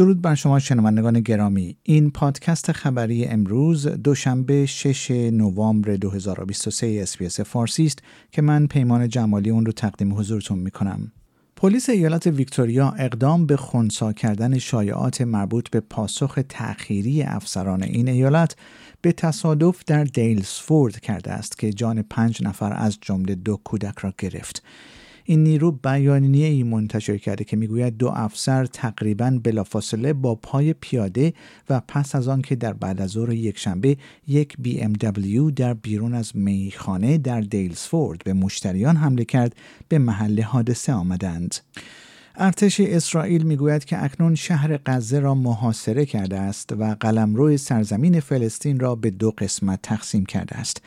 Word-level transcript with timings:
درود 0.00 0.22
بر 0.22 0.34
شما 0.34 0.58
شنوندگان 0.58 1.20
گرامی 1.20 1.76
این 1.82 2.10
پادکست 2.10 2.72
خبری 2.72 3.24
امروز 3.24 3.86
دوشنبه 3.86 4.66
6 4.66 5.10
نوامبر 5.10 5.96
2023 5.96 6.98
SBS 7.02 7.40
فارسی 7.40 7.86
است 7.86 7.98
که 8.32 8.42
من 8.42 8.66
پیمان 8.66 9.08
جمالی 9.08 9.50
اون 9.50 9.66
رو 9.66 9.72
تقدیم 9.72 10.14
حضورتون 10.14 10.58
می 10.58 10.70
کنم. 10.70 11.12
پلیس 11.56 11.90
ایالت 11.90 12.26
ویکتوریا 12.26 12.94
اقدام 12.98 13.46
به 13.46 13.56
خونسا 13.56 14.12
کردن 14.12 14.58
شایعات 14.58 15.20
مربوط 15.20 15.70
به 15.70 15.80
پاسخ 15.80 16.38
تأخیری 16.48 17.22
افسران 17.22 17.82
این 17.82 18.08
ایالت 18.08 18.56
به 19.02 19.12
تصادف 19.12 19.84
در 19.86 20.04
دیلسفورد 20.04 21.00
کرده 21.00 21.32
است 21.32 21.58
که 21.58 21.72
جان 21.72 22.02
پنج 22.02 22.42
نفر 22.42 22.72
از 22.72 22.98
جمله 23.00 23.34
دو 23.34 23.60
کودک 23.64 23.98
را 23.98 24.12
گرفت. 24.18 24.62
این 25.24 25.42
نیرو 25.42 25.70
بیانیه 25.72 26.46
ای 26.46 26.62
منتشر 26.62 27.18
کرده 27.18 27.44
که 27.44 27.56
می‌گوید 27.56 27.96
دو 27.96 28.08
افسر 28.08 28.66
تقریبا 28.66 29.38
بلافاصله 29.42 30.12
با 30.12 30.34
پای 30.34 30.72
پیاده 30.72 31.32
و 31.70 31.80
پس 31.88 32.14
از 32.14 32.28
آن 32.28 32.42
که 32.42 32.56
در 32.56 32.72
بعد 32.72 33.00
از 33.00 33.10
ظهر 33.10 33.32
یکشنبه 33.32 33.96
یک 34.26 34.56
BMW 34.64 35.52
در 35.56 35.74
بیرون 35.74 36.14
از 36.14 36.36
میخانه 36.36 37.18
در 37.18 37.40
دیلزفورد 37.40 38.24
به 38.24 38.32
مشتریان 38.32 38.96
حمله 38.96 39.24
کرد 39.24 39.54
به 39.88 39.98
محل 39.98 40.42
حادثه 40.42 40.92
آمدند. 40.92 41.54
ارتش 42.36 42.80
اسرائیل 42.80 43.42
می‌گوید 43.42 43.84
که 43.84 44.04
اکنون 44.04 44.34
شهر 44.34 44.78
غزه 44.86 45.18
را 45.18 45.34
محاصره 45.34 46.06
کرده 46.06 46.38
است 46.38 46.72
و 46.78 46.96
قلمرو 47.00 47.56
سرزمین 47.56 48.20
فلسطین 48.20 48.80
را 48.80 48.94
به 48.94 49.10
دو 49.10 49.30
قسمت 49.30 49.82
تقسیم 49.82 50.26
کرده 50.26 50.56
است. 50.56 50.82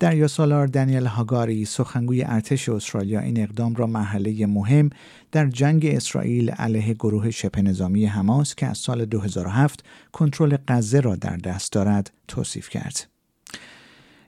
دریا 0.00 0.28
سالار 0.28 0.66
دنیل 0.66 1.06
هاگاری 1.06 1.64
سخنگوی 1.64 2.22
ارتش 2.22 2.68
استرالیا 2.68 3.20
این 3.20 3.40
اقدام 3.40 3.74
را 3.74 3.86
مرحله 3.86 4.46
مهم 4.46 4.90
در 5.32 5.46
جنگ 5.46 5.86
اسرائیل 5.86 6.50
علیه 6.50 6.94
گروه 6.94 7.30
شبه 7.30 7.62
نظامی 7.62 8.06
حماس 8.06 8.54
که 8.54 8.66
از 8.66 8.78
سال 8.78 9.04
2007 9.04 9.84
کنترل 10.12 10.56
غزه 10.68 11.00
را 11.00 11.16
در 11.16 11.36
دست 11.36 11.72
دارد 11.72 12.10
توصیف 12.28 12.68
کرد. 12.68 13.06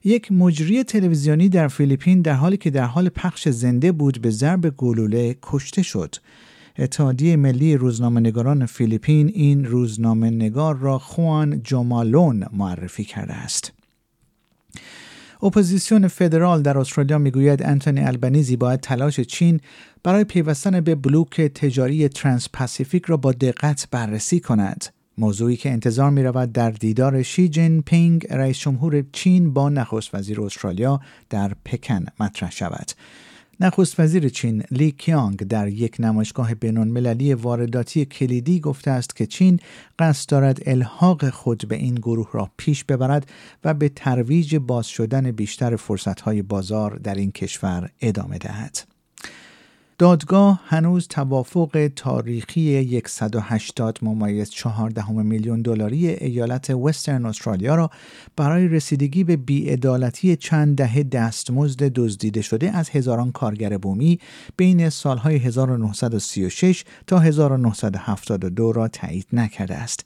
یک 0.04 0.32
مجری 0.32 0.84
تلویزیونی 0.84 1.48
در 1.48 1.68
فیلیپین 1.68 2.22
در 2.22 2.34
حالی 2.34 2.56
که 2.56 2.70
در 2.70 2.84
حال 2.84 3.08
پخش 3.08 3.48
زنده 3.48 3.92
بود 3.92 4.22
به 4.22 4.30
ضرب 4.30 4.76
گلوله 4.76 5.36
کشته 5.42 5.82
شد. 5.82 6.14
اتحادیه 6.78 7.36
ملی 7.36 7.76
روزنامه 7.76 8.20
نگاران 8.20 8.66
فیلیپین 8.66 9.30
این 9.34 9.64
روزنامه 9.64 10.30
نگار 10.30 10.76
را 10.76 10.98
خوان 10.98 11.62
جمالون 11.62 12.46
معرفی 12.52 13.04
کرده 13.04 13.34
است. 13.34 13.72
اپوزیسیون 15.42 16.08
فدرال 16.08 16.62
در 16.62 16.78
استرالیا 16.78 17.18
می‌گوید 17.18 17.62
آنتونی 17.62 18.00
آلبانیزی 18.00 18.56
باید 18.56 18.80
تلاش 18.80 19.20
چین 19.20 19.60
برای 20.02 20.24
پیوستن 20.24 20.80
به 20.80 20.94
بلوک 20.94 21.40
تجاری 21.40 22.08
ترانس 22.08 22.48
پاسیفیک 22.52 23.04
را 23.04 23.16
با 23.16 23.32
دقت 23.32 23.88
بررسی 23.90 24.40
کند. 24.40 24.84
موضوعی 25.18 25.56
که 25.56 25.70
انتظار 25.70 26.10
می 26.10 26.22
رود 26.22 26.52
در 26.52 26.70
دیدار 26.70 27.22
شی 27.22 27.48
جین 27.48 27.82
پینگ 27.82 28.26
رئیس 28.30 28.58
جمهور 28.58 29.04
چین 29.12 29.52
با 29.52 29.68
نخست 29.68 30.14
وزیر 30.14 30.40
استرالیا 30.40 31.00
در 31.30 31.52
پکن 31.64 32.04
مطرح 32.20 32.50
شود. 32.50 32.90
نخست 33.62 34.00
وزیر 34.00 34.28
چین 34.28 34.62
لی 34.70 34.90
کیانگ 34.90 35.38
در 35.38 35.68
یک 35.68 35.96
نمایشگاه 35.98 36.54
بین‌المللی 36.54 37.34
وارداتی 37.34 38.04
کلیدی 38.04 38.60
گفته 38.60 38.90
است 38.90 39.16
که 39.16 39.26
چین 39.26 39.60
قصد 39.98 40.30
دارد 40.30 40.58
الحاق 40.66 41.30
خود 41.30 41.68
به 41.68 41.76
این 41.76 41.94
گروه 41.94 42.28
را 42.32 42.50
پیش 42.56 42.84
ببرد 42.84 43.30
و 43.64 43.74
به 43.74 43.88
ترویج 43.88 44.56
باز 44.56 44.86
شدن 44.86 45.30
بیشتر 45.30 45.76
فرصتهای 45.76 46.42
بازار 46.42 46.96
در 46.96 47.14
این 47.14 47.32
کشور 47.32 47.90
ادامه 48.00 48.38
دهد. 48.38 48.91
دادگاه 50.02 50.60
هنوز 50.64 51.08
توافق 51.08 51.90
تاریخی 51.96 53.02
180 53.06 53.98
ممیز 54.02 54.50
14 54.50 55.10
میلیون 55.10 55.62
دلاری 55.62 56.08
ایالت 56.08 56.70
وسترن 56.70 57.26
استرالیا 57.26 57.74
را 57.74 57.90
برای 58.36 58.68
رسیدگی 58.68 59.24
به 59.24 59.36
بیعدالتی 59.36 60.36
چند 60.36 60.76
دهه 60.76 61.02
دستمزد 61.02 61.82
دزدیده 61.82 62.42
شده 62.42 62.70
از 62.70 62.90
هزاران 62.90 63.32
کارگر 63.32 63.78
بومی 63.78 64.18
بین 64.56 64.90
سالهای 64.90 65.36
1936 65.36 66.84
تا 67.06 67.18
1972 67.18 68.72
را 68.72 68.88
تایید 68.88 69.26
نکرده 69.32 69.74
است. 69.74 70.04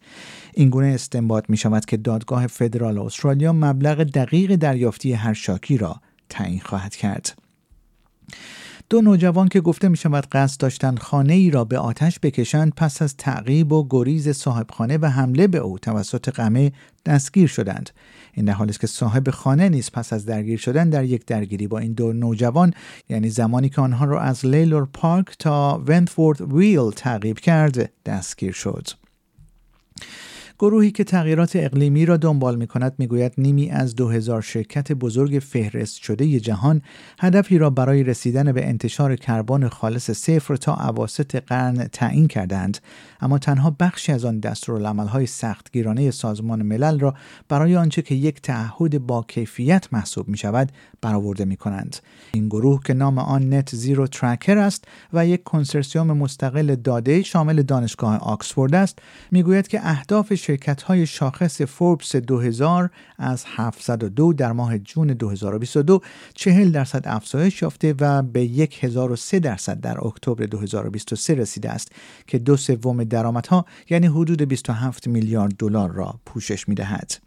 این 0.55 0.71
گونه 0.71 0.87
استنباط 0.87 1.45
می 1.49 1.57
شود 1.57 1.85
که 1.85 1.97
دادگاه 1.97 2.47
فدرال 2.47 2.99
استرالیا 2.99 3.53
مبلغ 3.53 4.03
دقیق 4.03 4.55
دریافتی 4.55 5.13
هر 5.13 5.35
شاکی 5.35 5.79
را 5.79 6.01
تعیین 6.29 6.61
خواهد 6.61 6.97
کرد. 6.97 7.39
دو 8.91 9.01
نوجوان 9.01 9.49
که 9.49 9.61
گفته 9.61 9.89
می 9.89 9.97
شود 9.97 10.27
قصد 10.33 10.61
داشتن 10.61 10.97
خانه 10.97 11.33
ای 11.33 11.51
را 11.51 11.65
به 11.65 11.79
آتش 11.79 12.19
بکشند 12.23 12.73
پس 12.77 13.03
از 13.03 13.17
تعقیب 13.17 13.73
و 13.73 13.87
گریز 13.91 14.29
صاحبخانه 14.29 14.99
و 14.99 15.07
حمله 15.07 15.47
به 15.47 15.59
او 15.59 15.79
توسط 15.79 16.29
قمه 16.29 16.73
دستگیر 17.07 17.47
شدند. 17.47 17.91
این 18.35 18.45
در 18.45 18.53
حالی 18.53 18.71
است 18.71 18.81
که 18.81 18.87
صاحب 18.87 19.31
خانه 19.31 19.69
نیز 19.69 19.91
پس 19.91 20.13
از 20.13 20.27
درگیر 20.27 20.59
شدن 20.59 20.91
در 20.91 21.05
یک 21.05 21.27
درگیری 21.27 21.67
با 21.67 21.79
این 21.79 21.93
دو 21.93 22.13
نوجوان 22.13 22.75
یعنی 23.09 23.31
زمانی 23.31 23.69
که 23.69 23.81
آنها 23.81 24.05
را 24.05 24.21
از 24.21 24.47
لیلور 24.47 24.89
پارک 24.93 25.27
تا 25.39 25.83
ونتفورد 25.87 26.53
ویل 26.53 26.91
تعقیب 26.91 27.39
کرد 27.39 27.93
دستگیر 28.05 28.53
شد. 28.53 28.89
گروهی 30.59 30.91
که 30.91 31.05
تغییرات 31.05 31.57
اقلیمی 31.57 32.07
را 32.07 32.17
دنبال 32.17 32.57
می 32.57 32.67
کند 32.67 32.95
می 32.99 33.07
گوید 33.07 33.33
نیمی 33.39 33.71
از 33.71 33.95
2000 33.95 34.43
شرکت 34.43 34.93
بزرگ 34.93 35.39
فهرست 35.39 35.97
شده 35.97 36.41
جهان 36.41 36.83
هدفی 37.19 37.59
را 37.59 37.71
برای 37.71 38.03
رسیدن 38.03 38.53
به 38.53 38.67
انتشار 38.67 39.17
کربن 39.17 39.69
خالص 39.69 40.11
صفر 40.11 40.57
تا 40.57 40.75
عواسط 40.75 41.37
قرن 41.37 41.89
تعیین 41.89 42.29
کردند 42.29 42.79
اما 43.21 43.39
تنها 43.39 43.77
بخشی 43.81 44.13
از 44.13 44.25
آن 44.25 44.41
دستورالعملهای 44.41 45.27
سختگیرانه 45.27 46.11
سازمان 46.11 46.63
ملل 46.63 47.01
را 47.01 47.15
برای 47.49 47.77
آنچه 47.77 48.03
که 48.03 48.15
یک 48.15 48.43
تعهد 48.43 48.99
با 48.99 49.23
کیفیت 49.29 49.89
محسوب 49.93 50.29
می 50.29 50.37
شود 50.37 50.73
برآورده 51.01 51.45
می 51.45 51.57
کنند 51.57 51.97
این 52.33 52.49
گروه 52.49 52.81
که 52.85 52.95
نام 52.95 53.19
آن 53.19 53.55
نت 53.55 53.75
زیرو 53.75 54.07
ترکر 54.07 54.59
است 54.59 54.85
و 55.13 55.27
یک 55.27 55.43
کنسرسیوم 55.43 56.13
مستقل 56.13 56.75
داده 56.75 57.23
شامل 57.23 57.63
دانشگاه 57.63 58.19
آکسفورد 58.19 58.75
است 58.75 58.99
می‌گوید 59.31 59.69
که 59.69 59.81
اهداف 59.83 60.35
شرکت 60.47 60.83
های 60.83 61.07
شاخص 61.07 61.63
فوربس 61.63 62.17
2000 62.17 62.91
از 63.19 63.45
702 63.47 64.33
در 64.33 64.53
ماه 64.53 64.79
جون 64.79 65.07
2022 65.07 66.01
40 66.35 66.71
درصد 66.71 67.03
افزایش 67.07 67.63
یافته 67.63 67.95
و 68.01 68.23
به 68.23 68.41
1003 68.81 69.41
درصد 69.41 69.81
در 69.81 70.07
اکتبر 70.07 70.45
2023 70.47 71.35
رسیده 71.35 71.71
است 71.71 71.93
که 72.27 72.39
دو 72.39 72.57
سوم 72.57 73.05
درآمدها 73.05 73.67
یعنی 73.91 74.07
حدود 74.07 74.43
27 74.43 75.09
میلیارد 75.09 75.55
دلار 75.59 75.93
را 75.93 76.15
پوشش 76.27 76.69
می 76.69 76.75
دهد. 76.75 77.26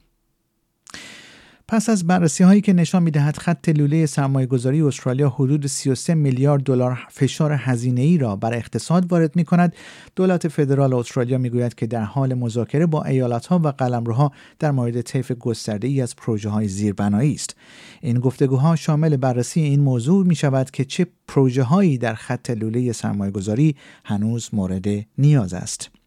پس 1.71 1.89
از 1.89 2.07
بررسی 2.07 2.43
هایی 2.43 2.61
که 2.61 2.73
نشان 2.73 3.03
می 3.03 3.11
دهد 3.11 3.37
خط 3.37 3.69
لوله 3.69 4.05
سرمایه 4.05 4.47
گذاری 4.47 4.81
استرالیا 4.81 5.29
حدود 5.29 5.67
33 5.67 6.15
میلیارد 6.15 6.63
دلار 6.63 6.99
فشار 7.09 7.51
هزینه 7.53 8.01
ای 8.01 8.17
را 8.17 8.35
بر 8.35 8.53
اقتصاد 8.53 9.11
وارد 9.11 9.35
می 9.35 9.45
کند 9.45 9.75
دولت 10.15 10.47
فدرال 10.47 10.93
استرالیا 10.93 11.37
می 11.37 11.49
گوید 11.49 11.75
که 11.75 11.87
در 11.87 12.03
حال 12.03 12.33
مذاکره 12.33 12.85
با 12.85 13.03
ایالت 13.03 13.45
ها 13.45 13.59
و 13.59 13.67
قلمروها 13.67 14.31
در 14.59 14.71
مورد 14.71 15.01
طیف 15.01 15.31
گسترده 15.31 15.87
ای 15.87 16.01
از 16.01 16.15
پروژه 16.15 16.49
های 16.49 16.67
زیربنایی 16.67 17.33
است. 17.33 17.55
این 18.01 18.19
گفتگوها 18.19 18.75
شامل 18.75 19.17
بررسی 19.17 19.61
این 19.61 19.79
موضوع 19.79 20.25
می 20.25 20.35
شود 20.35 20.71
که 20.71 20.85
چه 20.85 21.07
پروژه 21.27 21.63
هایی 21.63 21.97
در 21.97 22.13
خط 22.13 22.49
لوله 22.49 22.91
سرمایه 22.91 23.31
گذاری 23.31 23.75
هنوز 24.05 24.49
مورد 24.53 24.85
نیاز 25.17 25.53
است. 25.53 25.98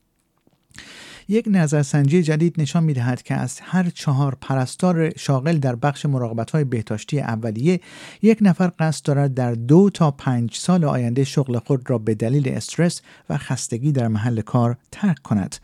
یک 1.28 1.48
نظرسنجی 1.50 2.22
جدید 2.22 2.54
نشان 2.58 2.84
می 2.84 2.92
دهد 2.92 3.22
که 3.22 3.34
از 3.34 3.60
هر 3.62 3.90
چهار 3.90 4.36
پرستار 4.40 5.10
شاغل 5.16 5.58
در 5.58 5.76
بخش 5.76 6.06
مراقبت 6.06 6.50
های 6.50 6.64
بهداشتی 6.64 7.20
اولیه 7.20 7.80
یک 8.22 8.38
نفر 8.40 8.72
قصد 8.78 9.04
دارد 9.04 9.34
در 9.34 9.52
دو 9.52 9.90
تا 9.90 10.10
پنج 10.10 10.54
سال 10.54 10.84
آینده 10.84 11.24
شغل 11.24 11.58
خود 11.58 11.90
را 11.90 11.98
به 11.98 12.14
دلیل 12.14 12.48
استرس 12.48 13.02
و 13.30 13.38
خستگی 13.38 13.92
در 13.92 14.08
محل 14.08 14.40
کار 14.40 14.76
ترک 14.90 15.19
کند 15.22 15.56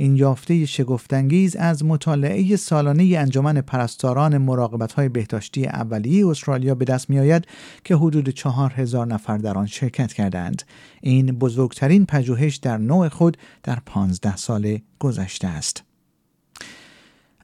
این 0.00 0.16
یافته 0.16 0.66
شگفتانگیز 0.66 1.56
از 1.56 1.84
مطالعه 1.84 2.56
سالانه 2.56 3.04
انجمن 3.18 3.60
پرستاران 3.60 4.38
مراقبت 4.38 4.92
های 4.92 5.08
بهداشتی 5.08 5.66
اولیه 5.66 6.26
استرالیا 6.26 6.74
به 6.74 6.84
دست 6.84 7.10
می 7.10 7.18
آید 7.18 7.46
که 7.84 7.96
حدود 7.96 8.28
چهار 8.28 8.72
هزار 8.76 9.06
نفر 9.06 9.38
در 9.38 9.58
آن 9.58 9.66
شرکت 9.66 10.12
کردند. 10.12 10.62
این 11.00 11.26
بزرگترین 11.26 12.06
پژوهش 12.06 12.56
در 12.56 12.76
نوع 12.76 13.08
خود 13.08 13.36
در 13.62 13.78
پانزده 13.86 14.36
سال 14.36 14.78
گذشته 14.98 15.48
است. 15.48 15.84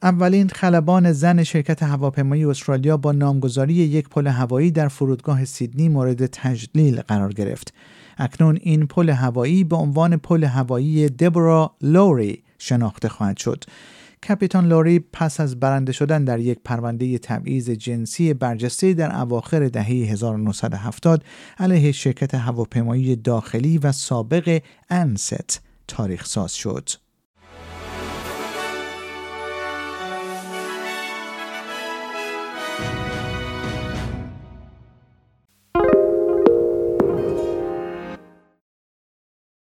اولین 0.03 0.49
خلبان 0.49 1.11
زن 1.11 1.43
شرکت 1.43 1.83
هواپیمایی 1.83 2.45
استرالیا 2.45 2.97
با 2.97 3.11
نامگذاری 3.11 3.73
یک 3.73 4.09
پل 4.09 4.27
هوایی 4.27 4.71
در 4.71 4.87
فرودگاه 4.87 5.45
سیدنی 5.45 5.89
مورد 5.89 6.25
تجلیل 6.25 7.01
قرار 7.01 7.33
گرفت. 7.33 7.73
اکنون 8.17 8.59
این 8.61 8.87
پل 8.87 9.09
هوایی 9.09 9.63
به 9.63 9.75
عنوان 9.75 10.17
پل 10.17 10.43
هوایی 10.43 11.09
دبرا 11.09 11.75
لوری 11.81 12.43
شناخته 12.57 13.09
خواهد 13.09 13.37
شد. 13.37 13.63
کپیتان 14.29 14.67
لوری 14.67 14.99
پس 14.99 15.39
از 15.39 15.59
برنده 15.59 15.91
شدن 15.91 16.23
در 16.23 16.39
یک 16.39 16.59
پرونده 16.65 17.17
تبعیض 17.17 17.69
جنسی 17.69 18.33
برجسته 18.33 18.93
در 18.93 19.15
اواخر 19.15 19.67
دهه 19.67 19.85
1970 19.85 21.23
علیه 21.59 21.91
شرکت 21.91 22.35
هواپیمایی 22.35 23.15
داخلی 23.15 23.77
و 23.77 23.91
سابق 23.91 24.61
انست 24.89 25.61
تاریخ 25.87 26.25
ساز 26.25 26.53
شد. 26.53 27.04